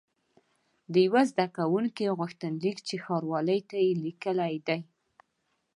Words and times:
د 0.93 0.95
یوه 1.05 1.23
زده 1.31 1.45
کوونکي 1.57 2.05
غوښتنلیک 2.19 2.77
چې 2.87 2.95
ښاروالۍ 3.03 3.59
ته 3.69 3.75
یې 3.85 3.91
لیکلی 4.05 4.55
دی. 4.67 4.79